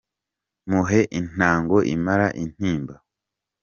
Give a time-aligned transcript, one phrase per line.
[0.69, 2.95] Muhe intango imara intimba